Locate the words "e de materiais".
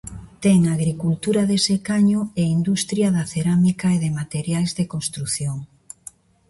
3.91-4.71